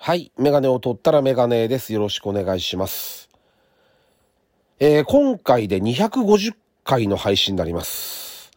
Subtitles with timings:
[0.00, 0.32] はい。
[0.38, 1.92] メガネを取ったらメガネです。
[1.92, 3.28] よろしくお願いします。
[4.78, 6.54] えー、今回で250
[6.84, 8.52] 回の配信になります。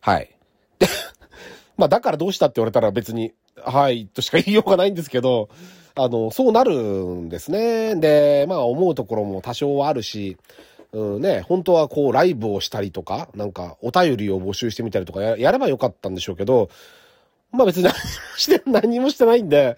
[0.00, 0.34] はい。
[0.78, 0.88] で、
[1.76, 5.50] まあだからどうしたって言われたら別に、はい、としか言いようがないんですけど、
[5.94, 7.94] あの、そうなるんですね。
[7.94, 10.38] で、まあ思うところも多少はあるし、
[10.92, 16.70] うんね、本当はこうライブをしたりとか、なんかお便りを募集してみたりとかややればよかったんでしょうけど、
[17.52, 17.98] まあ別に何も
[18.36, 19.76] して、何もしてないんで、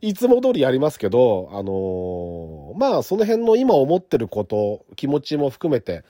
[0.00, 6.04] いつも通りやりますけど、あのーまあその辺の今思ってること、気持ちも含めて、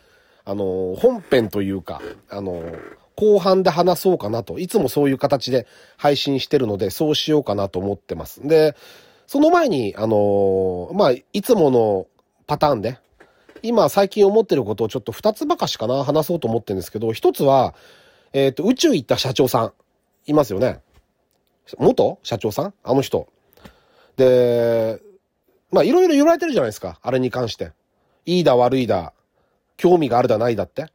[0.45, 2.79] あのー本編というか、あのー
[3.17, 5.67] 後半で話そうかなと、いつもそういう形で
[5.97, 8.47] 配信してるので、そうしようかなと思ってます。
[8.47, 8.77] で、
[9.27, 12.07] その前に、あのまあ、いつもの
[12.47, 12.99] パターンで、
[13.63, 17.75] 今最近思ってることをちょっと二つばかしかな、話そうと思ってるんですけど、一つは、
[18.35, 19.73] えっ、と、宇宙行った社長さん、
[20.27, 20.81] いますよね。
[21.79, 22.75] 元社長さん？
[22.85, 23.29] あの人。
[24.17, 25.01] で、
[25.71, 26.99] まあ、いろいろ言われてるじゃないですか。
[27.03, 27.73] あれに関して。
[28.25, 29.13] いいだ悪いだ、
[29.77, 30.87] 興味があるだないだって。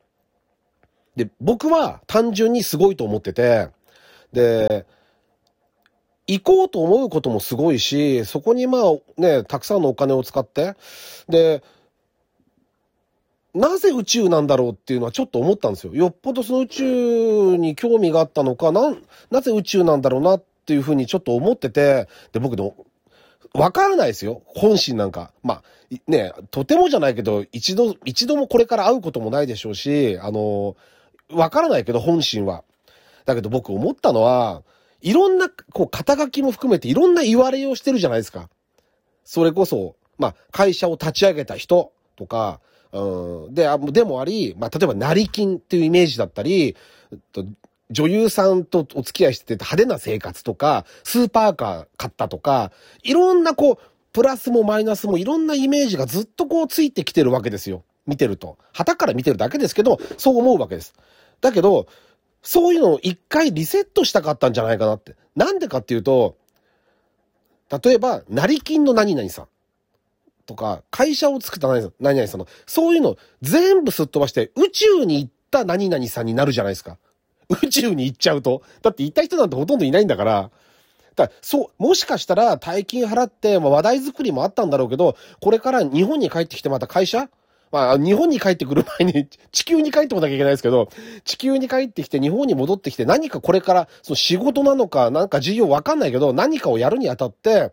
[1.15, 3.69] で、僕は単純にすごいと思ってて、
[4.33, 4.85] で、
[6.27, 8.81] 行こうと思うこともすごいし、そこにまあ
[9.17, 10.75] ね、たくさんのお金を使って、
[11.27, 11.63] で、
[13.53, 15.93] なぜ宇宙なんだろうっていうのはちょっと思ったんですよ。
[15.93, 18.95] よっぽどその宇宙に興味があったのか、な、
[19.29, 22.73] なぜ宇宙なんだろうなっていうふうにちょっと思ってて、で、僕の、
[23.53, 24.41] わからないですよ。
[24.45, 25.33] 本心なんか。
[25.43, 25.63] まあ、
[26.07, 30.77] ね、とてもじゃないけど、一度、一度もこれから会うこともないでしょうし、あの、
[31.29, 32.63] わからないけど、本心は。
[33.25, 34.63] だけど僕思ったのは、
[35.01, 38.49] いろんな、こう、肩書きも含めていろんな言われをしてるじゃないですか。
[39.25, 42.61] それこそ、まあ、会社を立ち上げた人とか、
[42.93, 46.77] うん、で、でもあり、まあ、例えば、成金っていうイメージだったり、
[47.91, 52.71] 女優さんとお付き合いしてて派手な生活とか、スーパーカー買ったとか、
[53.03, 53.77] いろんなこう、
[54.13, 57.83] プラスもマイナスもいろんなイメージがずっとこうついてきてるわけですよ。
[58.07, 58.57] 見てると。
[58.73, 60.93] 旗から見てるだけですけど、そう思うわけです。
[61.39, 61.87] だけど、
[62.41, 65.15] そういうのを一回リセットしたかったんじゃないかなって。
[65.35, 66.35] なんでかっていうと、
[67.83, 69.47] 例えば、成金の何々さん
[70.45, 76.97] とか、会社を作った何々さんの、そういうの全部すっ飛ばして、宇宙に行った何々さんになるじゃないですか。
[77.63, 78.61] 宇宙に行っちゃうと。
[78.81, 80.51] だって行った人なんてほとんどいないんだから。
[81.15, 87.29] だからそう、もしかしたら大金払って、まあ、話題作りもあったんだろうけど、これから日本に帰ってきてまた会社？
[87.71, 90.89] まあ、日本に帰ってくる前に、 地球に帰ってこなきゃいけないですけど、
[91.23, 97.71] 地球に帰ってきて、日本に戻ってきて、何かこれから、その仕事なのか、なんか事業わかんないけど、何かをやるにあたって、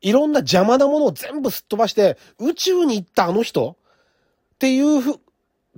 [0.00, 3.76] いろんな邪魔なものを全部すっ飛ばして、宇宙に行ったあの人？
[4.54, 5.18] っていうふ、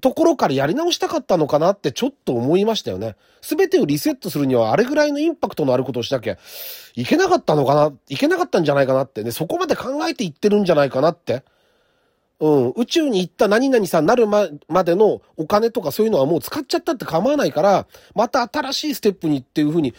[0.00, 3.16] ところからやり直したかったのかなってちょっと思いましたよね。
[3.40, 6.36] すべてをリセットするにはあれぐらいのインパクトのあることをしなきゃ
[6.96, 11.42] いけなかったのかないけなかったんじゃないかなってね、そこまで考えていってるんじゃないかなって。
[12.40, 19.94] うん、宇宙に行った何々さんなるままでのお金とかそういうのはもう使っちゃったって構わないから、また新しいステップにっていうふうに、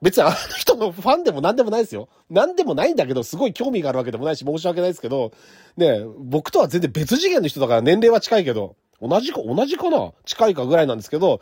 [0.00, 2.08] 別にあの人のファンでも何でもないですよ。
[2.30, 5.32] 何でもないんだけど、すごい興味があるわけでもないし、申し訳ないですけど、
[5.76, 10.12] ね、僕とは全然別次元の人だから年齢は近いけど、同じか、同じかな？
[10.24, 11.40] 近いかぐらいなんですけど、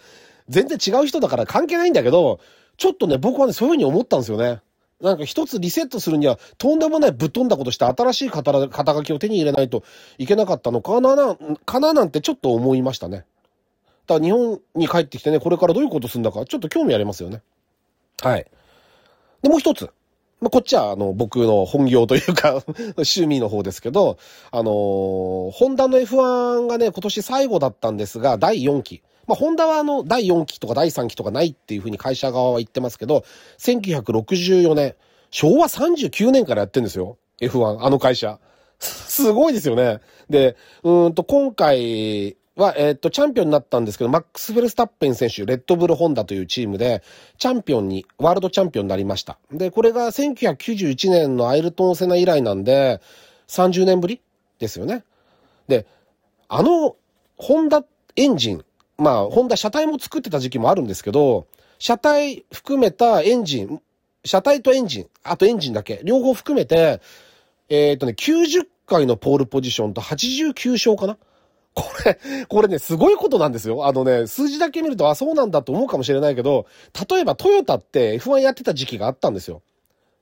[0.49, 2.41] 全然違う人だから関係ないんだけど、
[2.77, 4.61] ちょっとね、僕はね、そういうふうに思ったんですよね。
[5.01, 9.85] なんか一つリセットするには、とんでもないぶっ飛んだことして新しい肩肩書きを手に入れないと
[10.19, 13.25] いけなかったのかな、なかななんてちょっと思いましたね。
[14.07, 17.43] だから日本に帰ってきてね、これからどういうことするんだか、ちょっと興味ありますよね。
[18.23, 18.47] はい。
[19.43, 19.91] で、もう一つ。
[20.41, 22.63] まあ、こっちは、あの、僕の本業というか、
[22.97, 24.19] 趣味の方ですけど、
[24.51, 29.03] あのーホンダの F1 がね、今年最後だったんですが、第4期。
[29.27, 33.25] まあ、ホンダはあの、第4期とか第3期とかないっていうふうに会社側は言ってますけど、
[33.59, 34.95] 1964年、
[35.31, 37.19] 昭和39年からやってんですよ。
[37.41, 38.39] F1、あの会社。
[38.79, 40.01] すごいですよね。
[40.29, 47.03] で、うんと、今回は、えっ、と、チャンピオンになったんですけど、マックス・フェルスタッペン選手、レッドブル・ホンダというチームで、
[47.37, 49.39] チャンピオンに、ワールドチャンピオンになりました。
[49.53, 53.01] で、これが1991年のアイルトン・セナ以来なんで、
[53.49, 54.23] 30年ぶり
[54.59, 55.05] ですよね。
[55.69, 55.87] で、
[56.49, 56.97] あの、
[57.37, 57.85] ホンダ
[58.17, 58.65] エンジン、
[58.97, 61.47] まあ、ホンダ車体も作ってた時期もあるんですけど、
[61.79, 63.83] 車体含めたエンジン、
[64.25, 67.03] 車体とエンジン、あとエンジンだけ、両方含めて、
[67.69, 71.19] えっ、とね、90回のポールポジションと89勝かな
[71.77, 72.19] これ、
[72.49, 73.87] これね、すごいことなんですよ。
[73.87, 76.67] あのね、数字だけ見ると、あ、そうなんだと思うかもしれないけど、
[77.09, 79.63] 例えばトヨタって F1 やってた時期があったんですよ。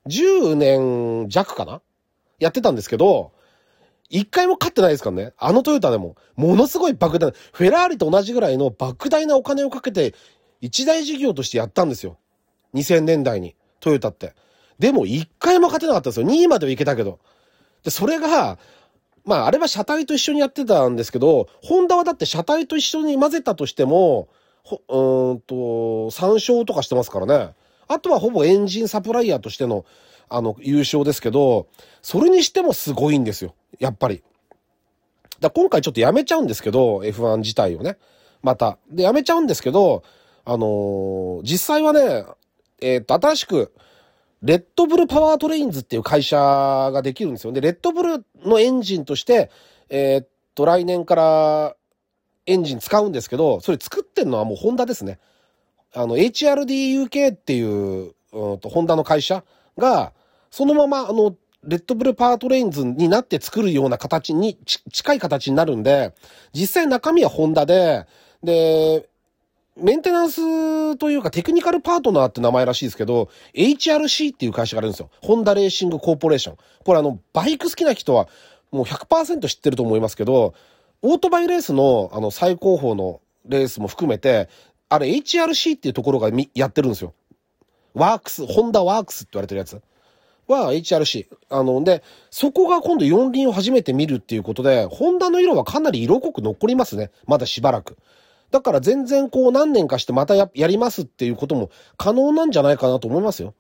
[0.09, 1.81] 10年弱かな？
[2.41, 3.31] やってたんですけど、
[4.11, 5.33] 一回も勝ってないですからね。
[5.39, 6.17] あのトヨタでも。
[6.35, 10.15] ものすごい莫大な、フェラーリと同じぐらいの莫大なお金をかけて、
[10.61, 12.19] 一大事業としてやったんですよ。
[12.75, 14.35] 2000年代に、トヨタって。
[14.79, 16.27] でも一回も勝てなかったんですよ。
[16.27, 17.21] 2位まではいけたけど。
[17.85, 18.59] で、それが、
[19.25, 24.29] まあ、あれは車体と一緒にやってたんですけど、ホンダはだって車体と一緒に混ぜたとしても、
[24.63, 25.55] ほ、うんと、
[26.11, 27.55] 3勝とかしてますからね。
[27.89, 29.85] あとはほぼエンジンサプライヤーとしての、
[30.29, 31.69] あの、優勝ですけど、
[32.03, 33.55] それにしてもすごいんですよ。
[33.79, 34.23] やっぱり。
[35.41, 37.99] だ今回ちょっとやめちゃうんですけど、F1 自体をね。
[38.43, 38.79] また。
[38.91, 40.03] で、やめちゃうんですけど、
[40.45, 42.25] あのー、実際はね、
[42.81, 43.73] えー、っと、新しく、
[44.45, 47.53] レッドブルパワートレインズっていう会社ができるんですよ。
[47.53, 49.51] で、レッドブルのエンジンとして、
[49.89, 51.77] えー、っと、来年から
[52.45, 55.19] エンジン使うんですけど、それ作ってんのはもうホンダですね。
[55.95, 59.45] あの、 HRD UK っていう、うんと、ホンダの会社
[59.79, 60.13] が、
[60.51, 66.13] そのまま、あの、レッドブルパワートレインズになって作るような形に、近い形になるんで、
[66.53, 68.07] 実際中身はホンダで、
[68.43, 69.09] で、
[69.77, 75.11] メンテナンスというかテクニカルパートナーって名前らしいですけど、HRC っていう会社があるんですよ。
[75.21, 76.57] ホンダレーシングコーポレーション。
[76.85, 78.29] これあの、バイク好きな人は
[78.71, 80.55] もう100%知ってると思いますけど、
[81.03, 84.49] オートバイレースのあの最高峰のレースも含めて、
[84.89, 87.13] あれ HRC っていうところがやってるんですよ。
[87.95, 89.81] ワークス、ホンダワークスって言われてるやつ。
[90.47, 91.27] は HRC。
[91.49, 97.11] あの、で、そこが今度四輪を初めて見るっていうことで、ホンダの色はかなり色濃く残りますね。
[97.27, 97.97] まだしばらく。
[98.55, 103.53] だから全然こう何年かしてまたやりますっていうことも可能なんじゃないかなと思いますよ。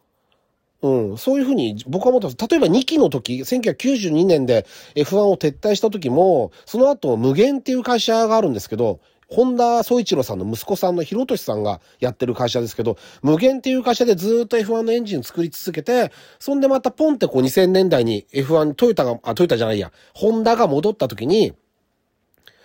[0.82, 1.18] うん。
[1.18, 2.36] そういうふうに僕は思ってます。
[2.48, 21.52] 例えば2期の時、1992年で F1 を撤退した時も、その後無限っていう会社があるんですけど、本田総一郎さんの息子さんの広俊さんがやってる会社ですけど、無限っていう会社でずっと F1 のエンジン作り続けて、そんでまたポンってこう2000年代に F1、トヨタが、あ、トヨタじゃないや、ホンダが戻った時に、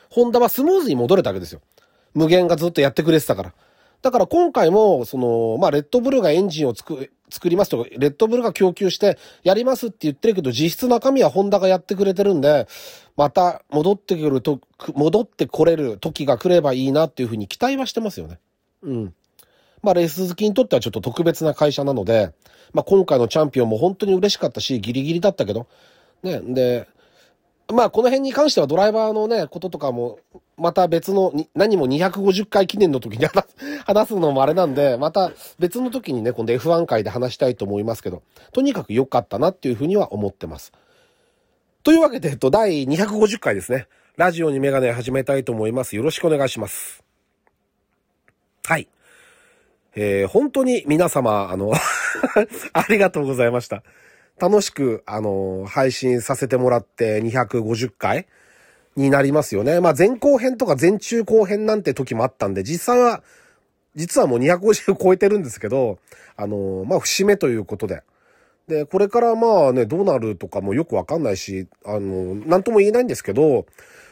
[0.10, 1.62] ホンダはスムーズに戻れたわけですよ。
[2.14, 3.54] 無限がずっとやってくれてたから。
[4.02, 12.68] だから今回も、その、まあ、レッドブルがエンジンを作、作りますとか、レッドブルが供給してやりますって言ってるけど、実質中身はホンダがやってくれてるんで、
[13.18, 14.62] また戻ってくると、
[14.94, 18.40] 戻ってこれる時が来ればいいなっていうふうに期待はしてますよね。
[18.84, 19.14] うん。
[19.82, 22.34] まあ、レース好きにとってはちょっと特別な会社なので、
[22.74, 25.68] まあ、今回のチャンピオンも本当に嬉しかったし、ギリギリだったけど、
[26.24, 26.88] ね、で、
[27.72, 30.20] まあ、この辺に関してはドライバーのね、こととかも、
[30.58, 33.26] また別の、何も250回記念の時に
[33.86, 38.24] 話すのもあれなんで、また別の時にね、今度 F1 回で話したいと思いますけど、
[38.54, 40.72] とにかく良かったなっていうふうには思ってます。
[41.84, 43.88] というわけで、えっと、第250回ですね。
[44.18, 45.96] ラジオにメガネ始めたいと思います。
[45.96, 47.04] よろしくお願いします。
[48.66, 48.88] はい。
[49.96, 51.72] えー、本当に皆様、あの
[52.74, 53.84] ありがとうございました。
[54.40, 58.28] 楽しく、あの、配信させてもらって250回
[58.96, 59.80] になりますよね。
[59.80, 63.24] まあ前後編とか前中後編なんて時もあったんで、実際は、
[63.96, 66.00] 実はもう250超えてるんですけど、
[66.36, 68.04] あの、まあ節目ということで。
[68.68, 73.66] で、これからまあね、どうなるとかもよくわかんないし、あの、なんとも言えないんですけど、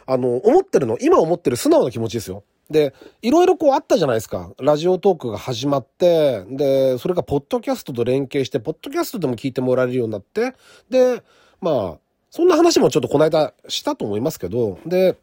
[0.05, 2.43] あの、思ってるの、今思ってる素直な気持ちですよ。
[2.69, 4.51] で、いろいろこうあったじゃないですか。
[4.59, 10.53] ラジオトークが始まって、で、それがポッドキャストと連携して、ポッドキャストでも聞いてもらえるようになって、
[10.89, 11.23] で、
[11.61, 11.97] まあ、
[12.29, 15.17] そんな話もちょっとこの間したと思いますけど、で、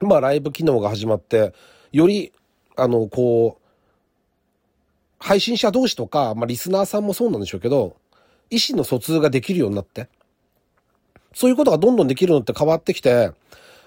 [0.00, 1.54] まあライブ機能が始まって、
[1.92, 2.32] より、
[2.76, 3.62] あの、こう、
[5.18, 7.96] 配信者同士とか、まあリスナーさんもそうなんでしょうけど、
[8.50, 10.08] 意思の疎通ができるようになって、
[11.34, 13.32] そういうことがどんどんできるのって変わってきて、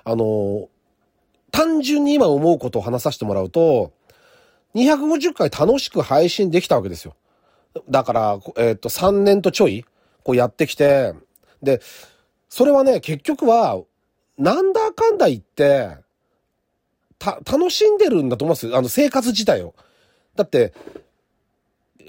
[0.04, 0.70] あの、
[1.52, 3.94] 単純に今思うことを話させてもらうと、
[4.76, 7.16] 250回楽しく配信できたわけですよ。
[7.90, 9.86] だから、えっ、ー、と、3年とちょい、
[10.24, 11.14] こうやってきて、
[11.62, 11.82] で、
[12.50, 13.82] それはね、結局は、
[14.38, 15.98] なんだかんだ言って、
[17.18, 18.78] た、楽しんでるんだと思うんですよ。
[18.78, 19.76] あの、生活自体を。
[20.36, 20.74] だって、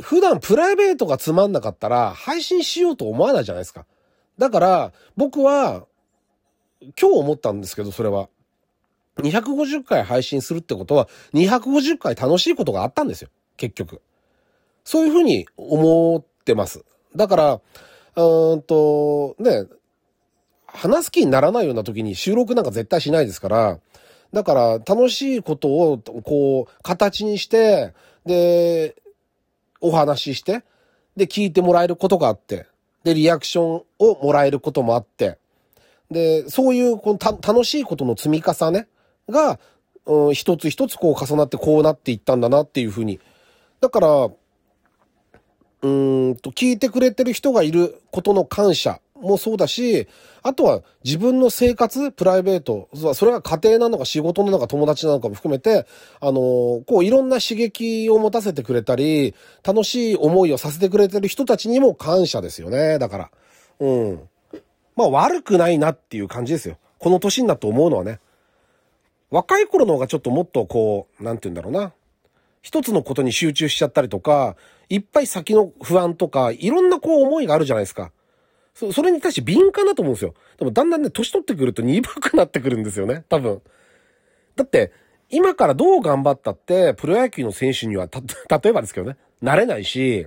[0.01, 3.87] 普段プライベートがつまんなかったら、配信しようと思わないじゃないですか。
[4.39, 5.87] だから、僕は、
[6.81, 8.29] 今日思ったんですけど、それは。
[9.21, 13.31] 250回配信するってことは、250回楽しいことがあったんですよ。
[13.57, 14.01] 結局。
[14.85, 16.85] そういうふうに思ってます。
[17.15, 19.67] だから、うーんと、ね、
[20.67, 23.81] 話す気にならないような時に収録なんか絶対しないですから、
[24.33, 28.95] だから楽しいことをこう形にして、で、
[29.81, 30.63] お話しして、
[31.17, 32.67] で、聞いてもらえることがあって、
[33.03, 35.39] で、リアクションをもらえることもあって、
[36.11, 38.89] で、そういうこの楽しいことの積み重ね
[39.31, 39.59] が、
[40.07, 43.21] うん、一つ一つこう重なってこうなっていったんだなっていうふうに。
[43.81, 44.31] だから、
[45.83, 50.09] うんと、聞いてくれてる人がいることの感謝もそうだし、
[50.43, 55.87] あとは自分の生活、プライベート、それが家庭なのか仕事なのか友達なのかも含めて、
[56.21, 59.35] あのー、こういろんな刺激を持たせてくれたり、
[59.65, 62.99] 楽しい思いをさせてくれてる人たちにも感謝ですよね。
[62.99, 63.31] だから。
[63.81, 64.21] うん。
[64.97, 66.77] まあ悪くないなっていう感じですよ。
[66.99, 68.21] この年になって思うのはね。
[69.31, 71.93] 若い頃の方がちょっともっとこう、なんて言うんだろうな。
[72.63, 74.57] 一つのことに集中しちゃったりとか、
[74.89, 78.13] いっぱい先の不安とか、いろんなこう思いがあるじゃないですか。
[78.75, 80.35] そ、それに対して敏感だと思うんですよ。
[80.59, 83.25] でもだんだんね、年取ってくると鈍くなってくるんですよね。
[83.29, 83.63] 多分。
[84.57, 84.93] だって、
[85.31, 88.21] 今からどう頑張ったって、プロ野球の選手には、た、
[88.59, 90.27] 例えばですけどね、なれないし、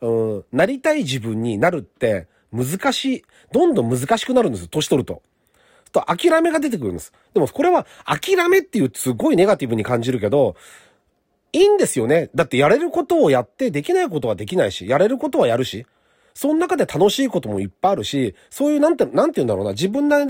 [0.00, 3.24] うん、なりたい自分になるって難しい。
[3.52, 5.22] どんどん難しくなるんですよ、年取ると。
[5.92, 7.12] と諦めが出てくるんです。
[7.34, 10.56] でもこれは諦めっていうすごいネガティブに感じるけど、
[11.52, 12.30] いいんですよね。
[12.34, 15.86] だってやれることをやってできないことはできないし、やれることはやるし、
[16.34, 20.24] その中で楽しいこともいっぱいあるし、そういうなんて、なんて言うんだろうな、自分な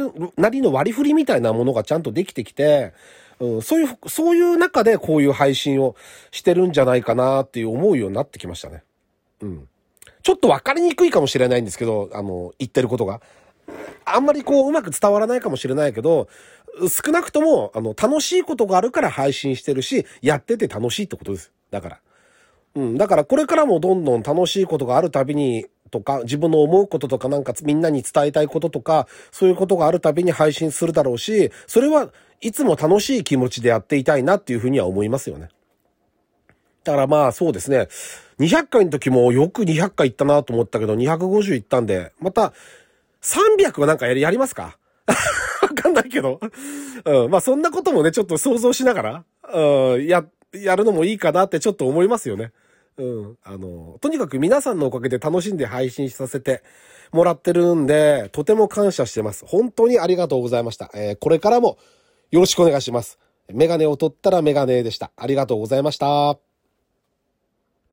[0.51, 2.93] りの割り振りみたいなものがちゃんとできてきて、
[3.39, 5.95] うん、そういう、そういう中でこういう配信を
[6.33, 8.83] してるんじゃないかなっていう思うようになってきましたね。
[9.41, 9.69] うん。
[10.23, 13.21] ちょっとわかりにくいかもしれないんですけど、あの、言ってることが。
[14.05, 16.29] あんまりこう、うまく伝わらないかもしれないけど、
[16.89, 21.53] 少なくとも、あの、楽しいことがあるから配信してるし、やってて楽しいってことです。
[21.71, 22.01] だから。
[22.75, 22.97] うん。
[22.97, 35.49] だからこれからもどんどん楽しいことがあるたびに、とか、自分の思うこととかなんかみんなに伝えたいこととか、そういうことがあるたびに配信するだろうし、それはいつも楽しい気持ちでやっていたいなっていうふうには思いますよね。
[36.85, 37.89] だからまあそうですね。
[38.41, 42.53] 200回の時もよく200回行ったなと思ったけど、250行ったんで、また
[43.23, 44.79] 300はなんかやり、やりますか？
[45.63, 46.41] わかんないけど。
[47.05, 47.31] うん。
[47.31, 49.25] まあそんなこともね、ちょっと想像しながら、
[49.55, 52.53] うん、や、やるのもいいかなってちょっと思いますよね。
[52.99, 53.39] うん。
[53.43, 56.63] あの、とにかく皆さんのおかげで楽しんで配信させて
[57.11, 59.45] もらってるんで、とても感謝してます。
[59.47, 60.91] 本当にありがとうございました。
[60.95, 61.79] えー、これからも
[62.31, 63.19] よろしくお願いします。
[63.53, 65.11] メガネを取ったらメガネでした。
[65.17, 66.52] ありがとうございました。